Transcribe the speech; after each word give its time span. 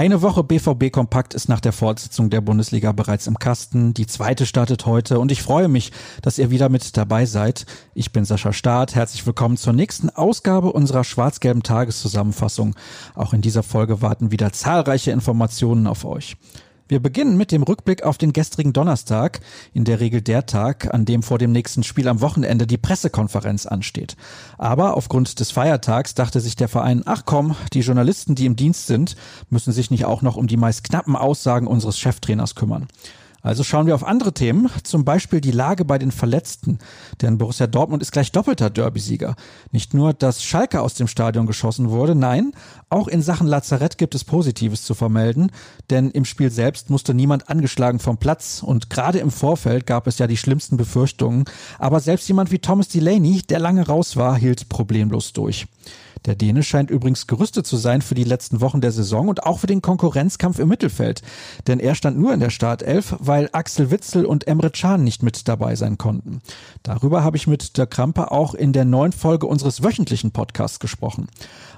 Eine 0.00 0.22
Woche 0.22 0.42
BVB 0.42 0.90
Kompakt 0.90 1.34
ist 1.34 1.50
nach 1.50 1.60
der 1.60 1.74
Fortsetzung 1.74 2.30
der 2.30 2.40
Bundesliga 2.40 2.92
bereits 2.92 3.26
im 3.26 3.38
Kasten. 3.38 3.92
Die 3.92 4.06
zweite 4.06 4.46
startet 4.46 4.86
heute 4.86 5.18
und 5.18 5.30
ich 5.30 5.42
freue 5.42 5.68
mich, 5.68 5.92
dass 6.22 6.38
ihr 6.38 6.50
wieder 6.50 6.70
mit 6.70 6.96
dabei 6.96 7.26
seid. 7.26 7.66
Ich 7.92 8.10
bin 8.10 8.24
Sascha 8.24 8.54
Staat. 8.54 8.94
Herzlich 8.94 9.26
willkommen 9.26 9.58
zur 9.58 9.74
nächsten 9.74 10.08
Ausgabe 10.08 10.72
unserer 10.72 11.04
schwarz-gelben 11.04 11.62
Tageszusammenfassung. 11.62 12.74
Auch 13.14 13.34
in 13.34 13.42
dieser 13.42 13.62
Folge 13.62 14.00
warten 14.00 14.30
wieder 14.30 14.54
zahlreiche 14.54 15.10
Informationen 15.10 15.86
auf 15.86 16.06
euch. 16.06 16.38
Wir 16.90 16.98
beginnen 16.98 17.36
mit 17.36 17.52
dem 17.52 17.62
Rückblick 17.62 18.02
auf 18.02 18.18
den 18.18 18.32
gestrigen 18.32 18.72
Donnerstag, 18.72 19.38
in 19.72 19.84
der 19.84 20.00
Regel 20.00 20.22
der 20.22 20.46
Tag, 20.46 20.92
an 20.92 21.04
dem 21.04 21.22
vor 21.22 21.38
dem 21.38 21.52
nächsten 21.52 21.84
Spiel 21.84 22.08
am 22.08 22.20
Wochenende 22.20 22.66
die 22.66 22.78
Pressekonferenz 22.78 23.64
ansteht. 23.64 24.16
Aber 24.58 24.96
aufgrund 24.96 25.38
des 25.38 25.52
Feiertags 25.52 26.14
dachte 26.14 26.40
sich 26.40 26.56
der 26.56 26.66
Verein, 26.66 27.02
ach 27.06 27.22
komm, 27.26 27.54
die 27.74 27.82
Journalisten, 27.82 28.34
die 28.34 28.44
im 28.44 28.56
Dienst 28.56 28.88
sind, 28.88 29.14
müssen 29.50 29.72
sich 29.72 29.92
nicht 29.92 30.04
auch 30.04 30.22
noch 30.22 30.34
um 30.34 30.48
die 30.48 30.56
meist 30.56 30.82
knappen 30.82 31.14
Aussagen 31.14 31.68
unseres 31.68 31.96
Cheftrainers 31.96 32.56
kümmern. 32.56 32.88
Also 33.42 33.64
schauen 33.64 33.86
wir 33.86 33.94
auf 33.94 34.04
andere 34.04 34.32
Themen, 34.32 34.68
zum 34.82 35.04
Beispiel 35.04 35.40
die 35.40 35.50
Lage 35.50 35.84
bei 35.84 35.98
den 35.98 36.10
Verletzten. 36.10 36.78
Denn 37.22 37.38
Borussia 37.38 37.66
Dortmund 37.66 38.02
ist 38.02 38.12
gleich 38.12 38.32
doppelter 38.32 38.70
Derby-Sieger. 38.70 39.34
Nicht 39.72 39.94
nur, 39.94 40.12
dass 40.12 40.42
Schalke 40.42 40.80
aus 40.80 40.94
dem 40.94 41.08
Stadion 41.08 41.46
geschossen 41.46 41.90
wurde, 41.90 42.14
nein, 42.14 42.52
auch 42.90 43.08
in 43.08 43.22
Sachen 43.22 43.46
Lazarett 43.46 43.98
gibt 43.98 44.14
es 44.14 44.24
Positives 44.24 44.84
zu 44.84 44.94
vermelden, 44.94 45.52
denn 45.90 46.10
im 46.10 46.24
Spiel 46.24 46.50
selbst 46.50 46.90
musste 46.90 47.14
niemand 47.14 47.48
angeschlagen 47.48 47.98
vom 47.98 48.18
Platz 48.18 48.62
und 48.64 48.90
gerade 48.90 49.18
im 49.18 49.30
Vorfeld 49.30 49.86
gab 49.86 50.06
es 50.06 50.18
ja 50.18 50.26
die 50.26 50.36
schlimmsten 50.36 50.76
Befürchtungen, 50.76 51.44
aber 51.78 52.00
selbst 52.00 52.28
jemand 52.28 52.50
wie 52.50 52.58
Thomas 52.58 52.88
Delaney, 52.88 53.42
der 53.42 53.60
lange 53.60 53.86
raus 53.86 54.16
war, 54.16 54.36
hielt 54.36 54.68
problemlos 54.68 55.32
durch. 55.32 55.66
Der 56.26 56.34
Däne 56.34 56.62
scheint 56.62 56.90
übrigens 56.90 57.26
gerüstet 57.26 57.66
zu 57.66 57.76
sein 57.76 58.02
für 58.02 58.14
die 58.14 58.24
letzten 58.24 58.60
Wochen 58.60 58.82
der 58.82 58.92
Saison 58.92 59.28
und 59.28 59.44
auch 59.44 59.58
für 59.58 59.66
den 59.66 59.80
Konkurrenzkampf 59.80 60.58
im 60.58 60.68
Mittelfeld. 60.68 61.22
Denn 61.66 61.80
er 61.80 61.94
stand 61.94 62.18
nur 62.18 62.34
in 62.34 62.40
der 62.40 62.50
Startelf, 62.50 63.16
weil 63.30 63.48
Axel 63.52 63.92
Witzel 63.92 64.26
und 64.26 64.48
Emre 64.48 64.70
Can 64.70 65.04
nicht 65.04 65.22
mit 65.22 65.46
dabei 65.46 65.76
sein 65.76 65.98
konnten. 65.98 66.40
Darüber 66.82 67.22
habe 67.22 67.36
ich 67.36 67.46
mit 67.46 67.78
der 67.78 67.86
Krampe 67.86 68.32
auch 68.32 68.54
in 68.54 68.72
der 68.72 68.84
neuen 68.84 69.12
Folge 69.12 69.46
unseres 69.46 69.84
wöchentlichen 69.84 70.32
Podcasts 70.32 70.80
gesprochen. 70.80 71.28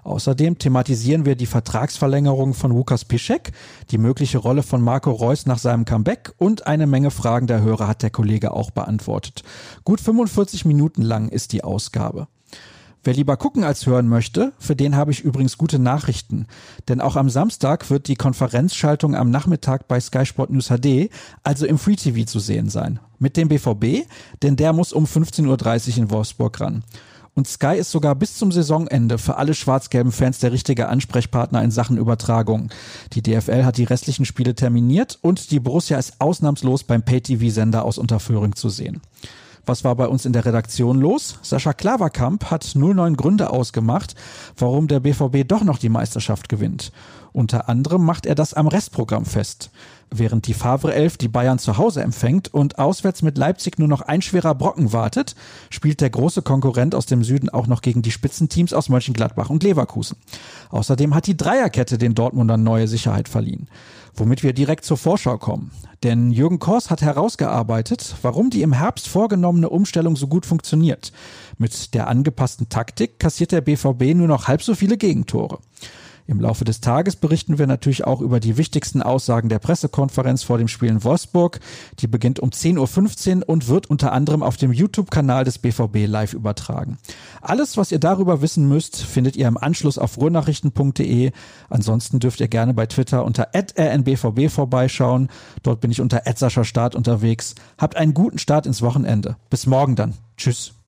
Außerdem 0.03 0.57
thematisieren 0.57 1.27
wir 1.27 1.37
die 1.37 1.45
Vertragsverlängerung 1.45 2.55
von 2.55 2.71
Lukas 2.71 3.05
Piszek, 3.05 3.53
die 3.91 3.99
mögliche 3.99 4.39
Rolle 4.39 4.63
von 4.63 4.81
Marco 4.81 5.11
Reus 5.11 5.45
nach 5.45 5.59
seinem 5.59 5.85
Comeback 5.85 6.33
und 6.39 6.67
eine 6.67 6.87
Menge 6.87 7.11
Fragen 7.11 7.47
der 7.47 7.61
Hörer 7.61 7.87
hat 7.87 8.03
der 8.03 8.09
Kollege 8.09 8.53
auch 8.55 8.71
beantwortet. 8.71 9.43
Gut 9.85 10.01
45 10.01 10.65
Minuten 10.65 11.03
lang 11.03 11.29
ist 11.29 11.53
die 11.53 11.65
Ausgabe. 11.65 12.29
Wer 13.05 13.15
lieber 13.15 13.37
gucken 13.37 13.65
als 13.65 13.87
hören 13.87 14.09
möchte, 14.09 14.53
für 14.59 14.77
den 14.77 14.95
habe 14.95 15.11
ich 15.11 15.23
übrigens 15.23 15.59
gute 15.59 15.81
Nachrichten. 15.81 16.47
Denn 16.89 17.01
auch 17.01 17.17
am 17.17 17.31
Samstag 17.31 17.91
wird 17.91 18.07
die 18.07 18.15
Konferenzschaltung 18.15 19.17
am 19.17 19.31
Nachmittag 19.31 19.89
bei 19.89 19.99
Sky 19.99 20.25
Sport 20.25 20.51
News 20.51 20.69
HD, 20.69 21.11
also 21.43 21.67
im 21.67 21.79
Free 21.79 21.97
TV 21.97 22.25
zu 22.25 22.39
sehen 22.39 22.69
sein. 22.69 23.01
Mit 23.19 23.37
dem 23.37 23.49
BVB, 23.49 24.07
denn 24.43 24.55
der 24.55 24.73
muss 24.73 24.93
um 24.93 25.07
15.30 25.07 25.91
Uhr 25.91 25.97
in 25.99 26.11
Wolfsburg 26.11 26.61
ran. 26.61 26.85
Und 27.35 27.49
Sky 27.49 27.77
ist 27.77 27.91
sogar 27.91 28.15
bis 28.15 28.37
zum 28.37 28.53
Saisonende 28.53 29.19
für 29.19 29.37
alle 29.37 29.55
schwarz-gelben 29.55 30.13
Fans 30.13 30.39
der 30.39 30.53
richtige 30.53 30.89
Ansprechpartner 30.89 31.63
in 31.63 31.71
Sachen 31.71 31.97
Übertragung. 31.97 32.69
Die 33.15 33.23
DFL 33.23 33.65
hat 33.65 33.79
die 33.79 33.85
restlichen 33.85 34.27
Spiele 34.27 34.55
terminiert 34.55 35.19
und 35.23 35.51
die 35.51 35.61
Borussia 35.61 35.99
ist 35.99 36.21
ausnahmslos 36.21 36.85
beim 36.85 37.03
Pay-TV-Sender 37.03 37.85
aus 37.85 37.99
Unterföhring 37.99 38.55
zu 38.55 38.69
sehen. 38.69 39.01
Was 39.65 39.85
war 39.85 39.95
bei 39.95 40.09
uns 40.09 40.27
in 40.27 40.33
der 40.33 40.45
Redaktion 40.45 41.01
los? 41.01 41.39
Sascha 41.43 41.73
Klaverkamp 41.73 42.51
hat 42.51 42.73
09 42.75 43.17
Gründe 43.17 43.51
ausgemacht, 43.51 44.17
warum 44.57 44.89
der 44.89 45.01
BVB 45.01 45.47
doch 45.47 45.63
noch 45.63 45.79
die 45.79 45.89
Meisterschaft 45.89 46.49
gewinnt. 46.49 46.91
Unter 47.33 47.69
anderem 47.69 48.05
macht 48.05 48.27
er 48.27 48.35
das 48.35 48.55
am 48.55 48.67
Restprogramm 48.67 49.25
fest. 49.25 49.71
Während 50.15 50.47
die 50.47 50.53
Favre 50.53 50.93
11 50.93 51.17
die 51.17 51.29
Bayern 51.29 51.59
zu 51.59 51.79
Hause 51.79 52.03
empfängt 52.03 52.53
und 52.53 52.79
auswärts 52.79 53.23
mit 53.23 53.39
Leipzig 53.39 53.79
nur 53.79 53.89
noch 53.89 54.03
ein 54.03 54.21
schwerer 54.21 54.55
Brocken 54.55 54.93
wartet, 54.93 55.35
spielt 55.71 56.03
der 56.03 56.11
große 56.11 56.43
Konkurrent 56.43 56.95
aus 56.95 57.07
dem 57.07 57.25
Süden 57.25 57.49
auch 57.49 57.67
noch 57.67 57.81
gegen 57.81 58.03
die 58.03 58.11
Spitzenteams 58.11 58.75
aus 58.75 58.91
Mönchengladbach 58.91 59.49
und 59.49 59.63
Leverkusen. 59.63 60.19
Außerdem 60.69 61.15
hat 61.15 61.27
die 61.27 61.37
Dreierkette 61.37 61.97
den 61.97 62.15
Dortmundern 62.15 62.63
neue 62.63 62.89
Sicherheit 62.89 63.27
verliehen. 63.27 63.69
Womit 64.15 64.43
wir 64.43 64.53
direkt 64.53 64.85
zur 64.85 64.99
Vorschau 64.99 65.39
kommen. 65.39 65.71
Denn 66.03 66.31
Jürgen 66.31 66.59
Kors 66.59 66.91
hat 66.91 67.01
herausgearbeitet, 67.01 68.17
warum 68.21 68.51
die 68.51 68.61
im 68.61 68.75
Herbst 68.75 69.09
vorgenommene 69.09 69.71
Umstellung 69.71 70.17
so 70.17 70.27
gut 70.27 70.45
funktioniert. 70.45 71.13
Mit 71.57 71.95
der 71.95 72.09
angepassten 72.09 72.69
Taktik 72.69 73.19
kassiert 73.19 73.53
der 73.53 73.63
BVB 73.63 74.15
nur 74.15 74.29
noch 74.29 74.47
halb 74.47 74.63
so 74.63 74.75
viele 74.75 74.99
Gegentore. 74.99 75.61
Im 76.27 76.41
Laufe 76.41 76.65
des 76.65 76.81
Tages 76.81 77.17
berichten 77.17 77.59
wir 77.59 77.67
natürlich 77.67 78.05
auch 78.05 78.21
über 78.21 78.41
die 78.41 78.57
wichtigsten 78.57 79.03
Aussagen 79.03 79.49
der 79.49 79.59
Pressekonferenz 79.59 80.43
vor 80.43 80.59
dem 80.59 80.69
Spiel 80.69 80.89
in 80.89 81.05
Wolfsburg. 81.05 81.61
Die 81.99 82.07
beginnt 82.07 82.41
um 82.41 82.51
10.15 82.51 83.39
Uhr 83.39 83.49
und 83.49 83.69
wird 83.69 83.89
unter 83.89 84.13
anderem 84.13 84.43
auf 84.43 84.57
dem 84.57 84.73
YouTube-Kanal 84.73 85.45
des 85.45 85.59
BVB 85.59 86.07
live 86.07 86.35
übertragen. 86.35 86.99
Alles, 87.41 87.77
was 87.77 87.93
ihr 87.93 87.99
darüber 87.99 88.41
wissen 88.43 88.69
müsst, 88.69 89.03
findet 89.03 89.37
ihr 89.37 89.49
im 89.49 89.57
Anschluss 89.57 89.99
auf 89.99 90.17
ruhrnachrichten.de. 90.19 91.33
Ansonsten 91.69 92.21
dürft 92.21 92.41
ihr 92.41 92.49
gerne 92.49 92.75
bei 92.75 92.87
Twitter 92.87 93.25
unter 93.25 93.49
rnbvb 93.55 94.49
vorbeischauen. 94.49 95.29
Dort 95.63 95.81
bin 95.81 95.91
ich 95.91 96.01
unter 96.01 96.23
Start 96.65 96.95
unterwegs. 96.95 97.55
Habt 97.79 97.97
einen 97.97 98.15
guten 98.15 98.39
Start 98.39 98.67
ins 98.67 98.83
Wochenende. 98.83 99.37
Bis 99.51 99.67
morgen 99.67 99.97
dann. 99.97 100.15
Tschüss. 100.37 100.75